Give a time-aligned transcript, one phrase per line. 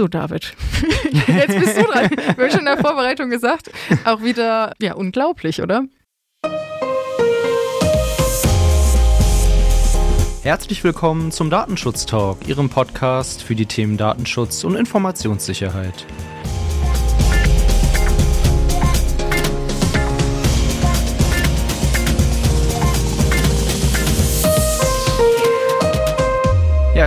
[0.00, 0.54] So, David.
[1.12, 2.08] Jetzt bist du dran.
[2.10, 3.70] Wir haben schon in der Vorbereitung gesagt.
[4.06, 5.84] Auch wieder, ja, unglaublich, oder?
[10.42, 16.06] Herzlich willkommen zum Datenschutz Talk, Ihrem Podcast für die Themen Datenschutz und Informationssicherheit.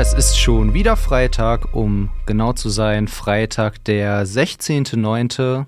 [0.03, 5.65] Es ist schon wieder Freitag, um genau zu sein, Freitag der 16.09.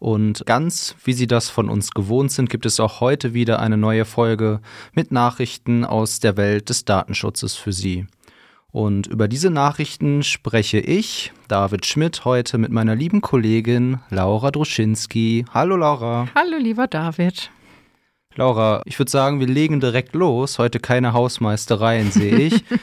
[0.00, 3.76] Und ganz wie Sie das von uns gewohnt sind, gibt es auch heute wieder eine
[3.76, 4.60] neue Folge
[4.92, 8.08] mit Nachrichten aus der Welt des Datenschutzes für Sie.
[8.72, 15.44] Und über diese Nachrichten spreche ich, David Schmidt, heute mit meiner lieben Kollegin Laura Druschinski.
[15.54, 16.26] Hallo Laura.
[16.34, 17.52] Hallo lieber David.
[18.34, 20.58] Laura, ich würde sagen, wir legen direkt los.
[20.58, 22.64] Heute keine Hausmeistereien, sehe ich.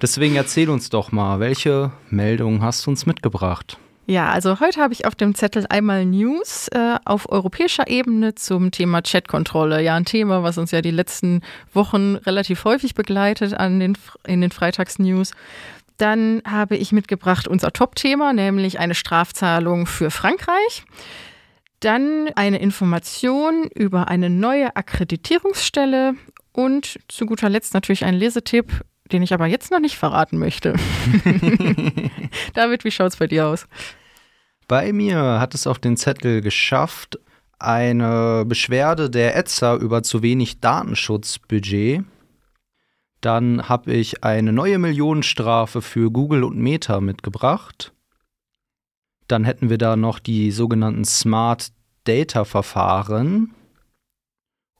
[0.00, 3.78] Deswegen erzähl uns doch mal, welche Meldungen hast du uns mitgebracht?
[4.06, 8.70] Ja, also heute habe ich auf dem Zettel einmal News äh, auf europäischer Ebene zum
[8.70, 9.82] Thema Chatkontrolle.
[9.82, 11.42] Ja, ein Thema, was uns ja die letzten
[11.74, 15.32] Wochen relativ häufig begleitet an den, in den Freitagsnews.
[15.98, 20.84] Dann habe ich mitgebracht unser Top-Thema, nämlich eine Strafzahlung für Frankreich.
[21.80, 26.14] Dann eine Information über eine neue Akkreditierungsstelle
[26.52, 30.72] und zu guter Letzt natürlich ein Lesetipp den ich aber jetzt noch nicht verraten möchte.
[32.54, 33.66] David, wie schaut es bei dir aus?
[34.66, 37.18] Bei mir hat es auf den Zettel geschafft,
[37.58, 42.04] eine Beschwerde der ETSA über zu wenig Datenschutzbudget.
[43.20, 47.92] Dann habe ich eine neue Millionenstrafe für Google und Meta mitgebracht.
[49.26, 51.72] Dann hätten wir da noch die sogenannten Smart
[52.04, 53.54] Data Verfahren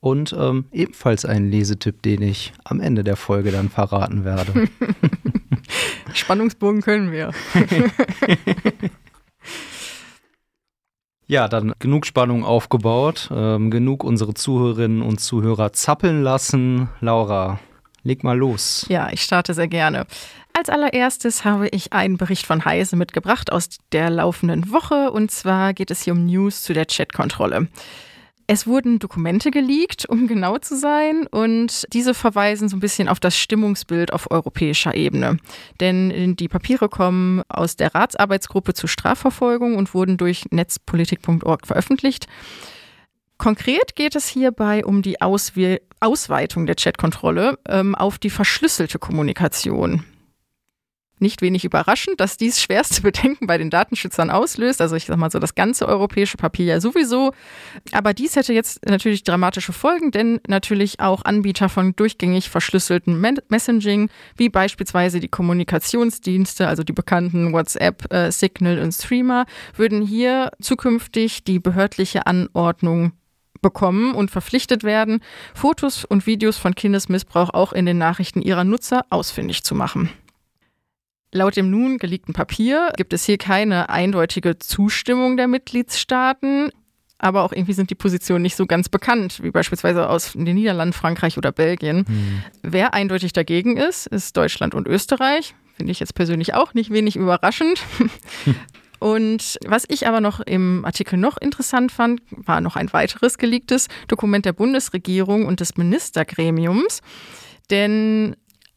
[0.01, 4.69] und ähm, ebenfalls einen Lesetipp, den ich am Ende der Folge dann verraten werde.
[6.15, 7.33] Spannungsbogen können wir.
[11.27, 16.89] ja, dann genug Spannung aufgebaut, ähm, genug unsere Zuhörerinnen und Zuhörer zappeln lassen.
[17.01, 17.59] Laura,
[18.03, 18.87] leg mal los.
[18.89, 20.07] Ja, ich starte sehr gerne.
[20.57, 25.73] Als allererstes habe ich einen Bericht von Heise mitgebracht aus der laufenden Woche und zwar
[25.75, 27.69] geht es hier um News zu der Chatkontrolle.
[28.51, 33.21] Es wurden Dokumente geleakt, um genau zu sein, und diese verweisen so ein bisschen auf
[33.21, 35.37] das Stimmungsbild auf europäischer Ebene.
[35.81, 42.27] Denn die Papiere kommen aus der Ratsarbeitsgruppe zur Strafverfolgung und wurden durch netzpolitik.org veröffentlicht.
[43.37, 50.05] Konkret geht es hierbei um die Auswe Ausweitung der Chatkontrolle ähm, auf die verschlüsselte Kommunikation
[51.21, 54.81] nicht wenig überraschend, dass dies schwerste Bedenken bei den Datenschützern auslöst.
[54.81, 57.33] Also ich sag mal so das ganze europäische Papier ja sowieso.
[57.93, 64.11] Aber dies hätte jetzt natürlich dramatische Folgen, denn natürlich auch Anbieter von durchgängig verschlüsselten Messaging,
[64.37, 71.45] wie beispielsweise die Kommunikationsdienste, also die bekannten WhatsApp, äh, Signal und Streamer, würden hier zukünftig
[71.45, 73.13] die behördliche Anordnung
[73.61, 75.21] bekommen und verpflichtet werden,
[75.55, 80.11] Fotos und Videos von Kindesmissbrauch auch in den Nachrichten ihrer Nutzer ausfindig zu machen.
[81.33, 86.71] Laut dem nun geleakten Papier gibt es hier keine eindeutige Zustimmung der Mitgliedstaaten,
[87.19, 90.93] aber auch irgendwie sind die Positionen nicht so ganz bekannt, wie beispielsweise aus den Niederlanden,
[90.93, 92.07] Frankreich oder Belgien.
[92.07, 92.43] Hm.
[92.63, 95.55] Wer eindeutig dagegen ist, ist Deutschland und Österreich.
[95.77, 97.83] Finde ich jetzt persönlich auch nicht wenig überraschend.
[99.01, 103.87] Und was ich aber noch im Artikel noch interessant fand, war noch ein weiteres geleaktes
[104.09, 107.01] Dokument der Bundesregierung und des Ministergremiums.
[107.71, 108.35] Denn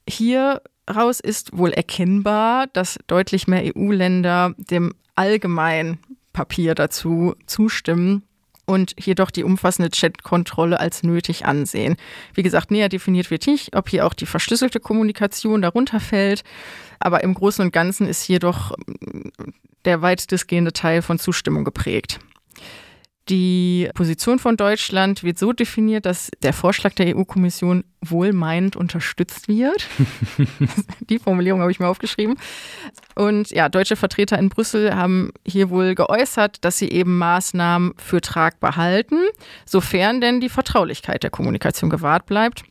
[0.08, 6.00] hier raus ist wohl erkennbar, dass deutlich mehr EU-Länder dem allgemeinen
[6.34, 8.24] Papier dazu zustimmen
[8.66, 11.98] und jedoch die umfassende Chatkontrolle als nötig ansehen.
[12.34, 16.44] Wie gesagt, näher definiert wird nicht, ob hier auch die verschlüsselte Kommunikation darunter fällt,
[17.00, 18.74] aber im Großen und Ganzen ist hier doch
[19.86, 22.20] der weitestgehende Teil von Zustimmung geprägt.
[23.30, 29.88] Die Position von Deutschland wird so definiert, dass der Vorschlag der EU-Kommission wohlmeinend unterstützt wird.
[31.10, 32.36] Die Formulierung habe ich mir aufgeschrieben.
[33.16, 38.22] Und ja, deutsche Vertreter in Brüssel haben hier wohl geäußert, dass sie eben Maßnahmen für
[38.22, 39.20] tragbar halten,
[39.66, 42.64] sofern denn die Vertraulichkeit der Kommunikation gewahrt bleibt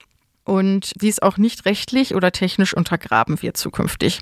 [0.44, 4.20] und dies auch nicht rechtlich oder technisch untergraben wird zukünftig.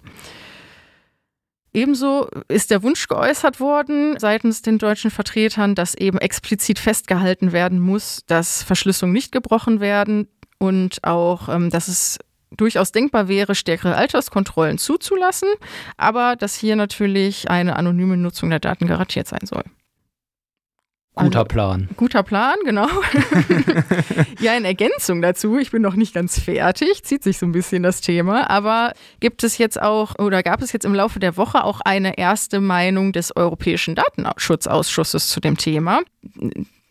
[1.75, 7.79] Ebenso ist der Wunsch geäußert worden seitens den deutschen Vertretern, dass eben explizit festgehalten werden
[7.79, 10.29] muss, dass Verschlüsselungen nicht gebrochen werden
[10.59, 12.19] und auch, ähm, dass es
[12.51, 15.49] durchaus denkbar wäre, stärkere Alterskontrollen zuzulassen,
[15.97, 19.65] aber dass hier natürlich eine anonyme Nutzung der Daten garantiert sein soll.
[21.19, 21.89] Guter also, Plan.
[21.97, 22.87] Guter Plan, genau.
[24.41, 27.83] ja, in Ergänzung dazu, ich bin noch nicht ganz fertig, zieht sich so ein bisschen
[27.83, 31.65] das Thema, aber gibt es jetzt auch oder gab es jetzt im Laufe der Woche
[31.65, 36.01] auch eine erste Meinung des Europäischen Datenschutzausschusses zu dem Thema?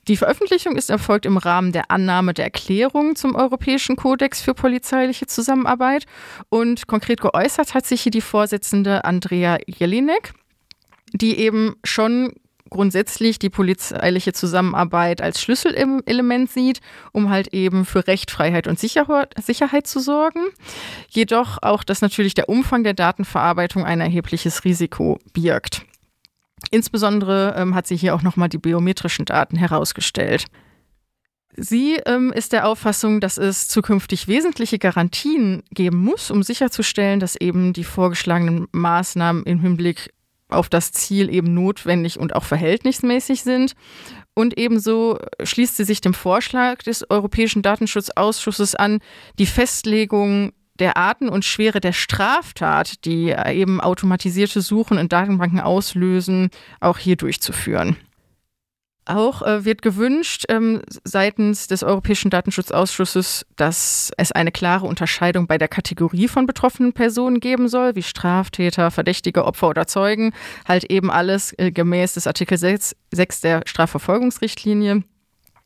[0.07, 5.27] Die Veröffentlichung ist erfolgt im Rahmen der Annahme der Erklärung zum Europäischen Kodex für polizeiliche
[5.27, 6.05] Zusammenarbeit
[6.49, 10.33] und konkret geäußert hat sich hier die Vorsitzende Andrea Jelinek,
[11.13, 12.33] die eben schon
[12.69, 16.79] grundsätzlich die polizeiliche Zusammenarbeit als Schlüsselelement sieht,
[17.11, 20.41] um halt eben für Recht, Freiheit und Sicherheit zu sorgen.
[21.09, 25.83] Jedoch auch, dass natürlich der Umfang der Datenverarbeitung ein erhebliches Risiko birgt.
[26.71, 30.45] Insbesondere ähm, hat sie hier auch nochmal die biometrischen Daten herausgestellt.
[31.59, 37.35] Sie ähm, ist der Auffassung, dass es zukünftig wesentliche Garantien geben muss, um sicherzustellen, dass
[37.35, 40.13] eben die vorgeschlagenen Maßnahmen im Hinblick
[40.49, 43.73] auf das Ziel eben notwendig und auch verhältnismäßig sind.
[44.33, 48.99] Und ebenso schließt sie sich dem Vorschlag des Europäischen Datenschutzausschusses an,
[49.39, 56.49] die Festlegung der Arten und Schwere der Straftat, die eben automatisierte Suchen in Datenbanken auslösen,
[56.79, 57.97] auch hier durchzuführen.
[59.07, 65.57] Auch äh, wird gewünscht ähm, seitens des Europäischen Datenschutzausschusses, dass es eine klare Unterscheidung bei
[65.57, 70.33] der Kategorie von betroffenen Personen geben soll, wie Straftäter, Verdächtige, Opfer oder Zeugen,
[70.67, 75.03] halt eben alles äh, gemäß des Artikel 6, 6 der Strafverfolgungsrichtlinie.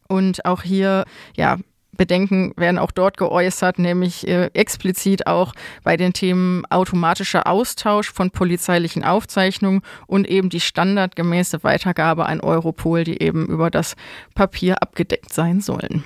[0.08, 1.06] Und auch hier
[1.36, 1.58] ja,
[2.02, 5.54] Bedenken werden auch dort geäußert, nämlich äh, explizit auch
[5.84, 13.04] bei den Themen automatischer Austausch von polizeilichen Aufzeichnungen und eben die standardgemäße Weitergabe an Europol,
[13.04, 13.96] die eben über das
[14.34, 16.04] Papier abgedeckt sein sollen.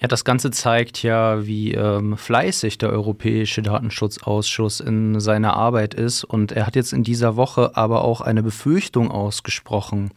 [0.00, 6.24] Ja, das Ganze zeigt ja, wie ähm, fleißig der Europäische Datenschutzausschuss in seiner Arbeit ist.
[6.24, 10.12] Und er hat jetzt in dieser Woche aber auch eine Befürchtung ausgesprochen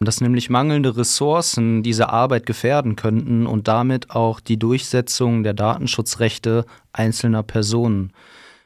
[0.00, 6.64] dass nämlich mangelnde Ressourcen diese Arbeit gefährden könnten und damit auch die Durchsetzung der Datenschutzrechte
[6.92, 8.12] einzelner Personen.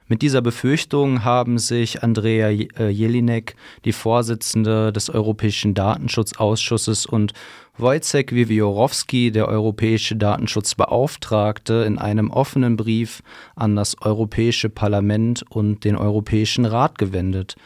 [0.06, 7.32] Mit dieser Befürchtung haben sich Andrea äh, Jelinek, die Vorsitzende des Europäischen Datenschutzausschusses, und
[7.78, 13.22] Wojciech Wiwiorowski, der europäische Datenschutzbeauftragte, in einem offenen Brief
[13.56, 17.56] an das Europäische Parlament und den Europäischen Rat gewendet.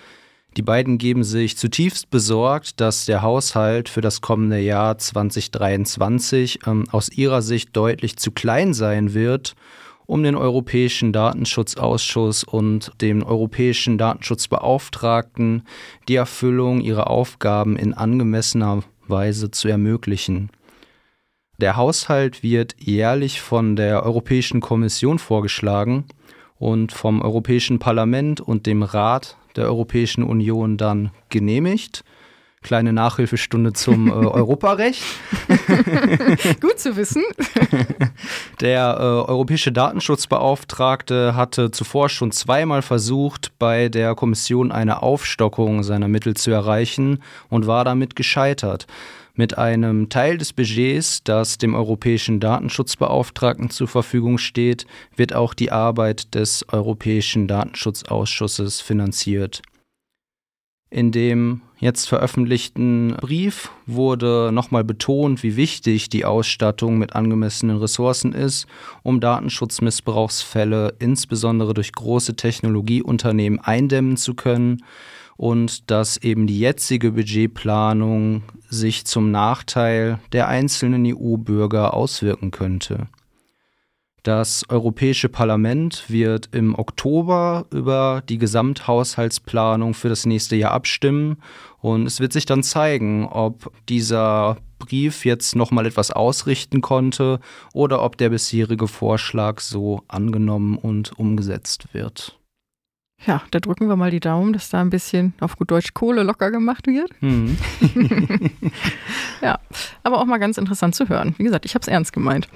[0.57, 6.87] Die beiden geben sich zutiefst besorgt, dass der Haushalt für das kommende Jahr 2023 ähm,
[6.91, 9.55] aus ihrer Sicht deutlich zu klein sein wird,
[10.07, 15.63] um den Europäischen Datenschutzausschuss und dem Europäischen Datenschutzbeauftragten
[16.09, 20.51] die Erfüllung ihrer Aufgaben in angemessener Weise zu ermöglichen.
[21.61, 26.05] Der Haushalt wird jährlich von der Europäischen Kommission vorgeschlagen
[26.57, 32.05] und vom Europäischen Parlament und dem Rat der Europäischen Union dann genehmigt.
[32.63, 35.03] Kleine Nachhilfestunde zum äh, Europarecht.
[36.61, 37.23] Gut zu wissen.
[38.61, 46.09] Der äh, europäische Datenschutzbeauftragte hatte zuvor schon zweimal versucht, bei der Kommission eine Aufstockung seiner
[46.09, 48.87] Mittel zu erreichen und war damit gescheitert.
[49.39, 55.71] Mit einem Teil des Budgets, das dem europäischen Datenschutzbeauftragten zur Verfügung steht, wird auch die
[55.71, 59.63] Arbeit des Europäischen Datenschutzausschusses finanziert.
[60.91, 68.33] In dem jetzt veröffentlichten Brief wurde nochmal betont, wie wichtig die Ausstattung mit angemessenen Ressourcen
[68.33, 68.67] ist,
[69.05, 74.83] um Datenschutzmissbrauchsfälle insbesondere durch große Technologieunternehmen eindämmen zu können
[75.39, 83.07] und dass eben die jetzige Budgetplanung sich zum Nachteil der einzelnen EU-Bürger auswirken könnte.
[84.25, 91.37] Das Europäische Parlament wird im Oktober über die Gesamthaushaltsplanung für das nächste Jahr abstimmen
[91.81, 97.39] und es wird sich dann zeigen, ob dieser Brief jetzt noch mal etwas ausrichten konnte
[97.73, 102.38] oder ob der bisherige Vorschlag so angenommen und umgesetzt wird.
[103.27, 106.23] Ja, da drücken wir mal die Daumen, dass da ein bisschen auf gut Deutsch Kohle
[106.23, 107.11] locker gemacht wird.
[107.21, 107.59] Mhm.
[109.43, 109.59] ja,
[110.03, 111.35] aber auch mal ganz interessant zu hören.
[111.37, 112.49] Wie gesagt, ich habe es ernst gemeint.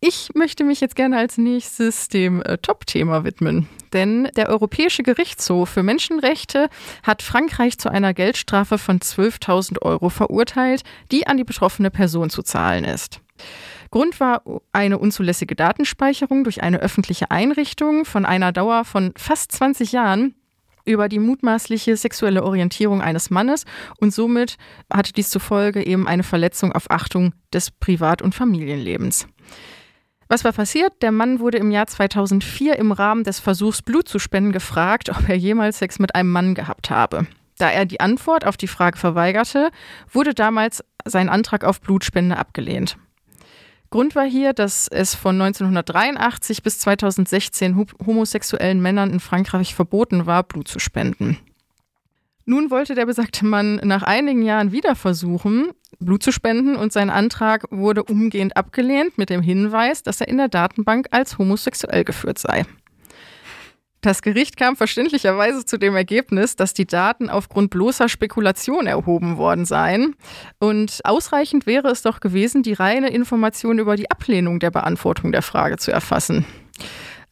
[0.00, 3.68] Ich möchte mich jetzt gerne als nächstes dem äh, Top-Thema widmen.
[3.94, 6.68] Denn der Europäische Gerichtshof für Menschenrechte
[7.02, 12.42] hat Frankreich zu einer Geldstrafe von 12.000 Euro verurteilt, die an die betroffene Person zu
[12.42, 13.20] zahlen ist.
[13.94, 19.92] Grund war eine unzulässige Datenspeicherung durch eine öffentliche Einrichtung von einer Dauer von fast 20
[19.92, 20.34] Jahren
[20.84, 23.66] über die mutmaßliche sexuelle Orientierung eines Mannes
[24.00, 24.56] und somit
[24.92, 29.28] hatte dies zufolge eben eine Verletzung auf Achtung des Privat- und Familienlebens.
[30.26, 30.94] Was war passiert?
[31.00, 35.28] Der Mann wurde im Jahr 2004 im Rahmen des Versuchs, Blut zu spenden, gefragt, ob
[35.28, 37.28] er jemals Sex mit einem Mann gehabt habe.
[37.58, 39.70] Da er die Antwort auf die Frage verweigerte,
[40.10, 42.96] wurde damals sein Antrag auf Blutspende abgelehnt.
[43.94, 50.42] Grund war hier, dass es von 1983 bis 2016 homosexuellen Männern in Frankreich verboten war,
[50.42, 51.38] Blut zu spenden.
[52.44, 55.70] Nun wollte der besagte Mann nach einigen Jahren wieder versuchen,
[56.00, 60.38] Blut zu spenden und sein Antrag wurde umgehend abgelehnt mit dem Hinweis, dass er in
[60.38, 62.66] der Datenbank als homosexuell geführt sei.
[64.04, 69.64] Das Gericht kam verständlicherweise zu dem Ergebnis, dass die Daten aufgrund bloßer Spekulation erhoben worden
[69.64, 70.14] seien.
[70.58, 75.40] Und ausreichend wäre es doch gewesen, die reine Information über die Ablehnung der Beantwortung der
[75.40, 76.44] Frage zu erfassen.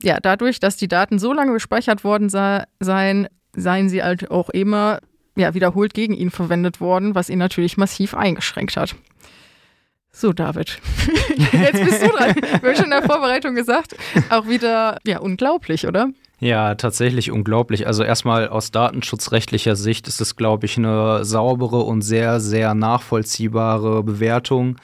[0.03, 5.01] Ja, dadurch, dass die Daten so lange gespeichert worden seien, seien sie halt auch immer
[5.37, 8.95] ja, wiederholt gegen ihn verwendet worden, was ihn natürlich massiv eingeschränkt hat.
[10.11, 10.81] So, David.
[11.53, 12.35] Jetzt bist du dran.
[12.35, 13.95] Wir haben schon in der Vorbereitung gesagt.
[14.31, 16.09] Auch wieder, ja, unglaublich, oder?
[16.43, 17.87] Ja, tatsächlich unglaublich.
[17.87, 24.03] Also erstmal aus datenschutzrechtlicher Sicht ist es, glaube ich, eine saubere und sehr, sehr nachvollziehbare
[24.03, 24.75] Bewertung.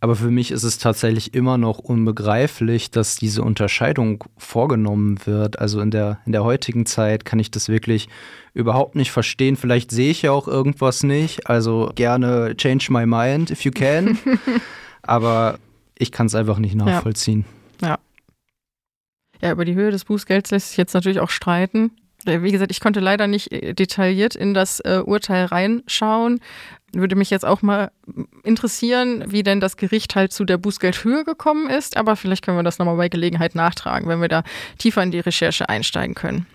[0.00, 5.58] Aber für mich ist es tatsächlich immer noch unbegreiflich, dass diese Unterscheidung vorgenommen wird.
[5.58, 8.08] Also in der, in der heutigen Zeit kann ich das wirklich
[8.54, 9.56] überhaupt nicht verstehen.
[9.56, 11.50] Vielleicht sehe ich ja auch irgendwas nicht.
[11.50, 14.16] Also gerne change my mind if you can.
[15.02, 15.58] Aber
[15.98, 17.44] ich kann es einfach nicht nachvollziehen.
[17.46, 17.57] Ja.
[19.40, 21.92] Ja, über die Höhe des Bußgelds lässt sich jetzt natürlich auch streiten.
[22.24, 26.40] Äh, wie gesagt, ich konnte leider nicht äh, detailliert in das äh, Urteil reinschauen.
[26.92, 27.90] Würde mich jetzt auch mal
[28.44, 31.96] interessieren, wie denn das Gericht halt zu der Bußgeldhöhe gekommen ist.
[31.96, 34.42] Aber vielleicht können wir das nochmal bei Gelegenheit nachtragen, wenn wir da
[34.78, 36.46] tiefer in die Recherche einsteigen können.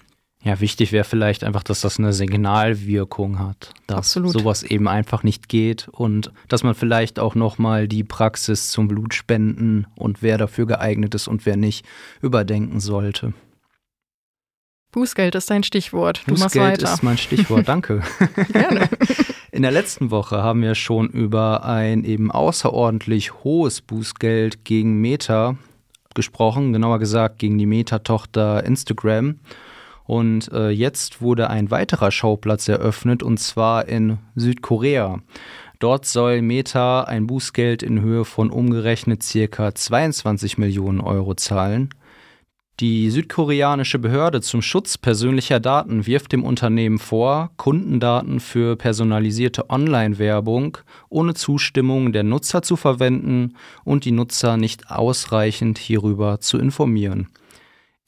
[0.43, 4.33] Ja, wichtig wäre vielleicht einfach, dass das eine Signalwirkung hat, dass Absolut.
[4.33, 9.87] sowas eben einfach nicht geht und dass man vielleicht auch nochmal die Praxis zum Blutspenden
[9.95, 11.85] und wer dafür geeignet ist und wer nicht
[12.21, 13.33] überdenken sollte.
[14.91, 16.21] Bußgeld ist dein Stichwort.
[16.27, 18.01] Du Bußgeld ist mein Stichwort, danke.
[18.51, 18.89] Gerne.
[19.51, 25.55] In der letzten Woche haben wir schon über ein eben außerordentlich hohes Bußgeld gegen Meta
[26.13, 29.39] gesprochen, genauer gesagt gegen die Meta-Tochter Instagram.
[30.05, 35.19] Und äh, jetzt wurde ein weiterer Schauplatz eröffnet, und zwar in Südkorea.
[35.79, 41.89] Dort soll Meta ein Bußgeld in Höhe von umgerechnet circa 22 Millionen Euro zahlen.
[42.79, 50.79] Die südkoreanische Behörde zum Schutz persönlicher Daten wirft dem Unternehmen vor, Kundendaten für personalisierte Online-Werbung
[51.07, 57.27] ohne Zustimmung der Nutzer zu verwenden und die Nutzer nicht ausreichend hierüber zu informieren.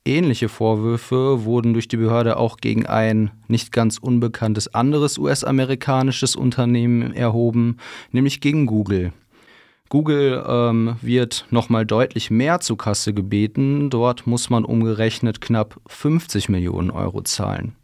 [0.07, 7.11] Ähnliche Vorwürfe wurden durch die Behörde auch gegen ein nicht ganz unbekanntes anderes US-amerikanisches Unternehmen
[7.11, 7.77] erhoben,
[8.11, 9.13] nämlich gegen Google.
[9.89, 13.89] Google ähm, wird nochmal deutlich mehr zu Kasse gebeten.
[13.89, 17.75] Dort muss man umgerechnet knapp 50 Millionen Euro zahlen.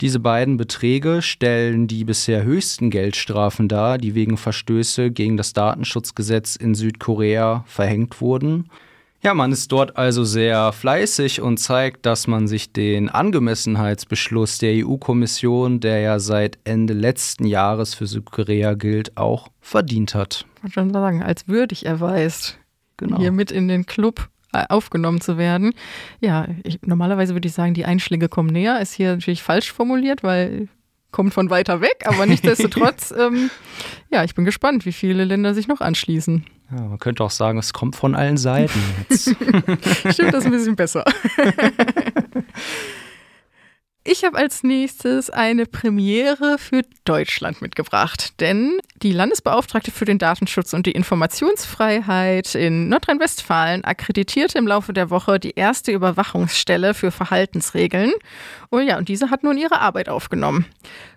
[0.00, 6.56] Diese beiden Beträge stellen die bisher höchsten Geldstrafen dar, die wegen Verstöße gegen das Datenschutzgesetz
[6.56, 8.70] in Südkorea verhängt wurden.
[9.20, 14.86] Ja, man ist dort also sehr fleißig und zeigt, dass man sich den Angemessenheitsbeschluss der
[14.86, 20.46] EU-Kommission, der ja seit Ende letzten Jahres für Südkorea gilt, auch verdient hat.
[20.56, 22.58] Ich wollte schon sagen, als würdig erweist,
[22.96, 23.18] genau.
[23.18, 25.72] hier mit in den Club äh, aufgenommen zu werden.
[26.20, 28.80] Ja, ich, normalerweise würde ich sagen, die Einschläge kommen näher.
[28.80, 30.68] Ist hier natürlich falsch formuliert, weil
[31.10, 33.50] kommt von weiter weg, aber nichtsdestotrotz, ähm,
[34.10, 36.44] ja, ich bin gespannt, wie viele Länder sich noch anschließen.
[36.70, 39.24] Ja, man könnte auch sagen, es kommt von allen Seiten jetzt.
[40.10, 41.04] Stimmt, das ist ein bisschen besser.
[44.10, 50.72] Ich habe als nächstes eine Premiere für Deutschland mitgebracht, denn die Landesbeauftragte für den Datenschutz
[50.72, 58.12] und die Informationsfreiheit in Nordrhein-Westfalen akkreditierte im Laufe der Woche die erste Überwachungsstelle für Verhaltensregeln.
[58.70, 60.64] Und ja, und diese hat nun ihre Arbeit aufgenommen.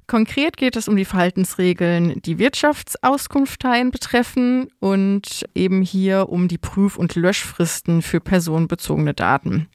[0.05, 6.97] Konkret geht es um die Verhaltensregeln, die Wirtschaftsauskunfteien betreffen und eben hier um die Prüf-
[6.97, 9.69] und Löschfristen für personenbezogene Daten.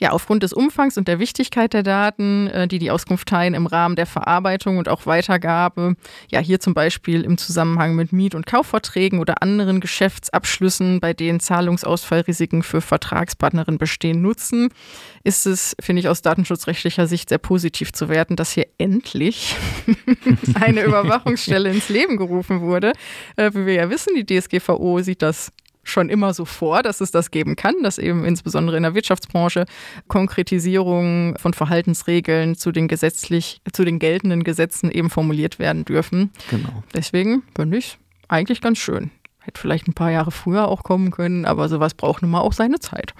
[0.00, 3.66] Ja, aufgrund des Umfangs und der Wichtigkeit der Daten, äh, die die Auskunft teilen im
[3.66, 5.94] Rahmen der Verarbeitung und auch Weitergabe,
[6.30, 11.40] ja, hier zum Beispiel im Zusammenhang mit Miet- und Kaufverträgen oder anderen Geschäftsabschlüssen, bei denen
[11.40, 14.70] Zahlungsausfallrisiken für Vertragspartnerinnen bestehen, nutzen,
[15.22, 19.54] ist es, finde ich, aus datenschutzrechtlicher Sicht sehr positiv zu werten, dass hier endlich
[20.54, 22.92] eine Überwachungsstelle ins Leben gerufen wurde.
[23.36, 27.10] Äh, wie wir ja wissen, die DSGVO sieht das schon immer so vor, dass es
[27.10, 29.64] das geben kann, dass eben insbesondere in der Wirtschaftsbranche
[30.08, 36.30] Konkretisierungen von Verhaltensregeln zu den gesetzlich, zu den geltenden Gesetzen eben formuliert werden dürfen.
[36.50, 36.82] Genau.
[36.94, 39.10] Deswegen finde ich eigentlich ganz schön.
[39.40, 42.52] Hätte vielleicht ein paar Jahre früher auch kommen können, aber sowas braucht nun mal auch
[42.52, 43.14] seine Zeit.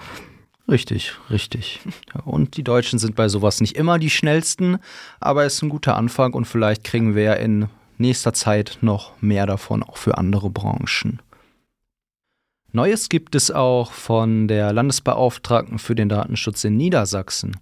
[0.69, 1.81] Richtig, richtig.
[2.23, 4.77] Und die Deutschen sind bei sowas nicht immer die schnellsten,
[5.19, 9.45] aber es ist ein guter Anfang und vielleicht kriegen wir in nächster Zeit noch mehr
[9.45, 11.19] davon, auch für andere Branchen.
[12.73, 17.57] Neues gibt es auch von der Landesbeauftragten für den Datenschutz in Niedersachsen.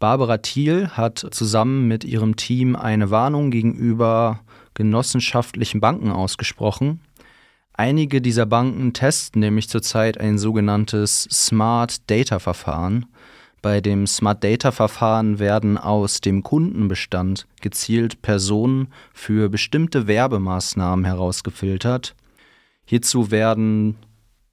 [0.00, 4.40] Barbara Thiel hat zusammen mit ihrem Team eine Warnung gegenüber
[4.74, 7.00] genossenschaftlichen Banken ausgesprochen.
[7.74, 13.06] Einige dieser Banken testen nämlich zurzeit ein sogenanntes Smart Data Verfahren.
[13.62, 22.16] Bei dem Smart Data Verfahren werden aus dem Kundenbestand gezielt Personen für bestimmte Werbemaßnahmen herausgefiltert.
[22.84, 23.96] Hierzu werden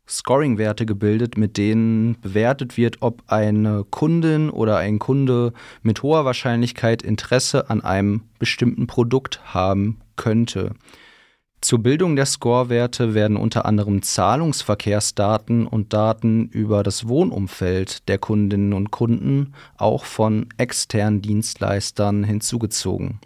[0.08, 7.02] Scoring-Werte gebildet, mit denen bewertet wird, ob eine Kundin oder ein Kunde mit hoher Wahrscheinlichkeit
[7.02, 10.72] Interesse an einem bestimmten Produkt haben könnte.
[11.60, 18.74] Zur Bildung der Scorewerte werden unter anderem Zahlungsverkehrsdaten und Daten über das Wohnumfeld der Kundinnen
[18.74, 23.20] und Kunden auch von externen Dienstleistern hinzugezogen.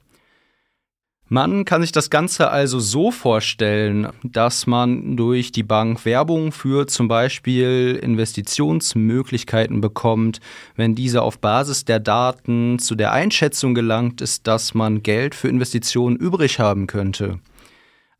[1.33, 6.87] Man kann sich das Ganze also so vorstellen, dass man durch die Bank Werbung für
[6.87, 10.41] zum Beispiel Investitionsmöglichkeiten bekommt,
[10.75, 15.47] wenn diese auf Basis der Daten zu der Einschätzung gelangt ist, dass man Geld für
[15.47, 17.39] Investitionen übrig haben könnte.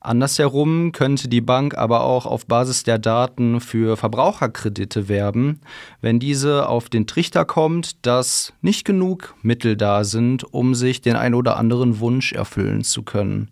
[0.03, 5.61] Andersherum könnte die Bank aber auch auf Basis der Daten für Verbraucherkredite werben,
[6.01, 11.15] wenn diese auf den Trichter kommt, dass nicht genug Mittel da sind, um sich den
[11.15, 13.51] ein oder anderen Wunsch erfüllen zu können.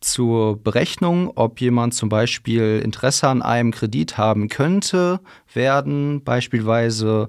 [0.00, 5.20] Zur Berechnung, ob jemand zum Beispiel Interesse an einem Kredit haben könnte,
[5.54, 7.28] werden beispielsweise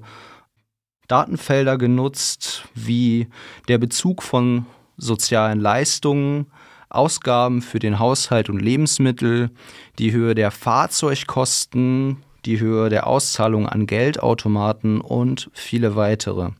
[1.06, 3.28] Datenfelder genutzt, wie
[3.68, 6.46] der Bezug von sozialen Leistungen,
[6.94, 9.50] Ausgaben für den Haushalt und Lebensmittel,
[9.98, 16.50] die Höhe der Fahrzeugkosten, die Höhe der Auszahlung an Geldautomaten und viele weitere.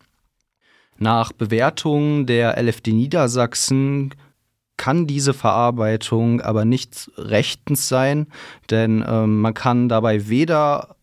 [0.99, 4.15] Nach Bewertung der LFD Niedersachsen
[4.77, 8.27] kann diese Verarbeitung aber nicht rechtens sein,
[8.71, 10.97] denn äh, man kann dabei weder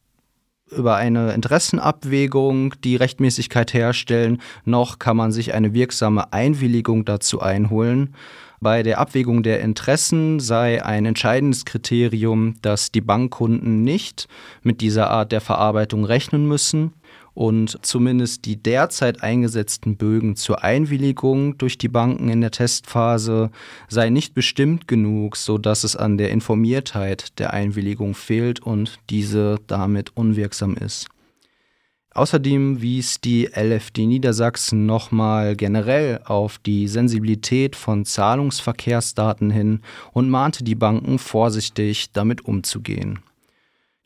[0.71, 8.15] über eine Interessenabwägung die Rechtmäßigkeit herstellen, noch kann man sich eine wirksame Einwilligung dazu einholen.
[8.62, 14.27] Bei der Abwägung der Interessen sei ein entscheidendes Kriterium, dass die Bankkunden nicht
[14.64, 16.92] mit dieser Art der Verarbeitung rechnen müssen
[17.33, 23.50] und zumindest die derzeit eingesetzten Bögen zur Einwilligung durch die Banken in der Testphase
[23.88, 30.18] sei nicht bestimmt genug, sodass es an der Informiertheit der Einwilligung fehlt und diese damit
[30.18, 31.07] unwirksam ist.
[32.11, 40.63] Außerdem wies die LFD Niedersachsen nochmal generell auf die Sensibilität von Zahlungsverkehrsdaten hin und mahnte
[40.63, 43.19] die Banken vorsichtig damit umzugehen.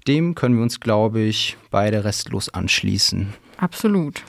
[0.08, 3.34] Dem können wir uns, glaube ich, beide restlos anschließen.
[3.56, 4.24] Absolut.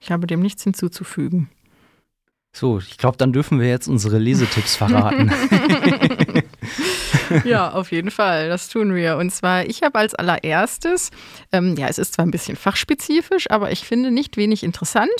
[0.00, 1.48] Ich habe dem nichts hinzuzufügen.
[2.52, 5.32] So, ich glaube, dann dürfen wir jetzt unsere Lesetipps verraten.
[7.44, 8.48] ja, auf jeden Fall.
[8.48, 9.16] Das tun wir.
[9.16, 11.10] Und zwar, ich habe als allererstes,
[11.52, 15.10] ähm, ja, es ist zwar ein bisschen fachspezifisch, aber ich finde nicht wenig interessant,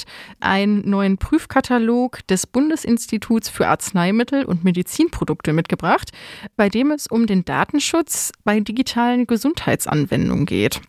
[0.41, 6.11] einen neuen Prüfkatalog des Bundesinstituts für Arzneimittel und Medizinprodukte mitgebracht,
[6.57, 10.81] bei dem es um den Datenschutz bei digitalen Gesundheitsanwendungen geht.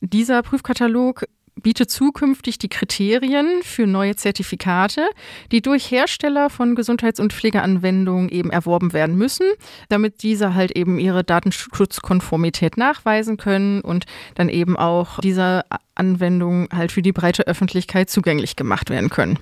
[0.00, 1.24] Dieser Prüfkatalog
[1.62, 5.08] bietet zukünftig die Kriterien für neue Zertifikate,
[5.52, 9.46] die durch Hersteller von Gesundheits- und Pflegeanwendungen eben erworben werden müssen,
[9.88, 15.64] damit diese halt eben ihre Datenschutzkonformität nachweisen können und dann eben auch diese
[15.94, 19.38] Anwendungen halt für die breite Öffentlichkeit zugänglich gemacht werden können.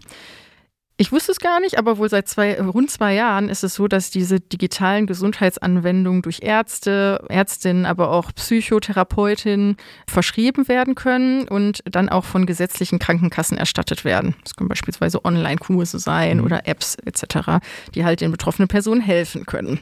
[1.03, 3.88] Ich wusste es gar nicht, aber wohl seit zwei, rund zwei Jahren ist es so,
[3.88, 12.09] dass diese digitalen Gesundheitsanwendungen durch Ärzte, Ärztinnen, aber auch Psychotherapeutinnen verschrieben werden können und dann
[12.09, 14.37] auch von gesetzlichen Krankenkassen erstattet werden.
[14.45, 16.45] Das können beispielsweise Online-Kurse sein mhm.
[16.45, 17.59] oder Apps etc.,
[17.97, 19.81] die halt den betroffenen Personen helfen können.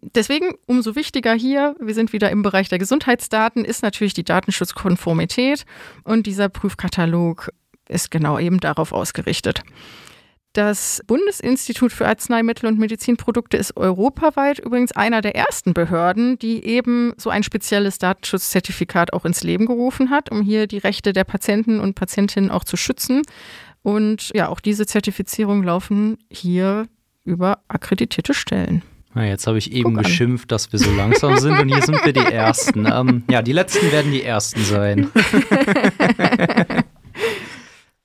[0.00, 5.66] Deswegen umso wichtiger hier, wir sind wieder im Bereich der Gesundheitsdaten, ist natürlich die Datenschutzkonformität
[6.04, 7.50] und dieser Prüfkatalog
[7.86, 9.62] ist genau eben darauf ausgerichtet.
[10.58, 17.12] Das Bundesinstitut für Arzneimittel und Medizinprodukte ist europaweit übrigens einer der ersten Behörden, die eben
[17.16, 21.78] so ein spezielles Datenschutzzertifikat auch ins Leben gerufen hat, um hier die Rechte der Patienten
[21.78, 23.22] und Patientinnen auch zu schützen.
[23.82, 26.88] Und ja, auch diese Zertifizierungen laufen hier
[27.24, 28.82] über akkreditierte Stellen.
[29.14, 32.12] Na, jetzt habe ich eben geschimpft, dass wir so langsam sind und hier sind wir
[32.12, 32.84] die Ersten.
[32.84, 35.08] Ähm, ja, die Letzten werden die Ersten sein.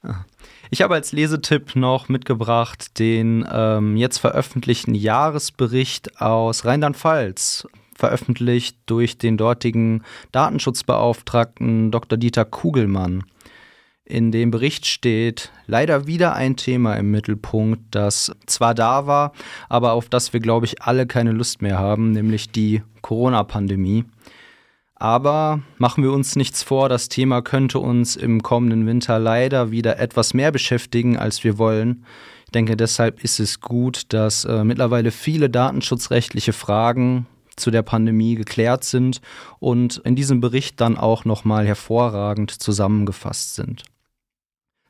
[0.74, 9.20] Ich habe als Lesetipp noch mitgebracht den ähm, jetzt veröffentlichten Jahresbericht aus Rheinland-Pfalz veröffentlicht durch
[9.20, 12.18] den dortigen Datenschutzbeauftragten Dr.
[12.18, 13.24] Dieter Kugelmann.
[14.04, 19.34] In dem Bericht steht leider wieder ein Thema im Mittelpunkt, das zwar da war,
[19.70, 24.06] aber auf das wir, glaube ich, alle keine Lust mehr haben, nämlich die Corona-Pandemie.
[24.96, 30.00] Aber machen wir uns nichts vor, das Thema könnte uns im kommenden Winter leider wieder
[30.00, 32.06] etwas mehr beschäftigen, als wir wollen.
[32.46, 37.26] Ich denke, deshalb ist es gut, dass äh, mittlerweile viele datenschutzrechtliche Fragen
[37.56, 39.22] zu der Pandemie geklärt sind
[39.60, 43.84] und in diesem Bericht dann auch nochmal hervorragend zusammengefasst sind.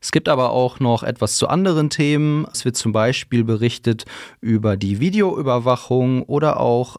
[0.03, 2.45] Es gibt aber auch noch etwas zu anderen Themen.
[2.51, 4.03] Es wird zum Beispiel berichtet
[4.41, 6.97] über die Videoüberwachung oder auch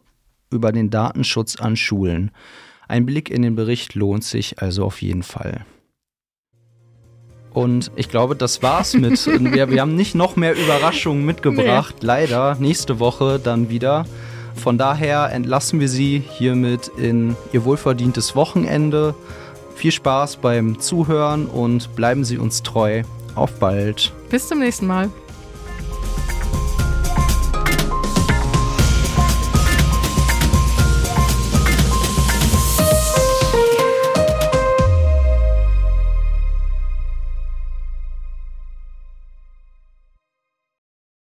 [0.51, 2.31] über den Datenschutz an Schulen.
[2.88, 5.64] Ein Blick in den Bericht lohnt sich also auf jeden Fall.
[7.53, 9.27] Und ich glaube, das war's mit.
[9.55, 11.97] wir, wir haben nicht noch mehr Überraschungen mitgebracht.
[12.01, 12.07] Nee.
[12.07, 14.05] Leider nächste Woche dann wieder.
[14.57, 19.14] Von daher entlassen wir Sie hiermit in Ihr wohlverdientes Wochenende.
[19.77, 23.03] Viel Spaß beim Zuhören und bleiben Sie uns treu.
[23.35, 24.12] Auf bald.
[24.31, 25.11] Bis zum nächsten Mal.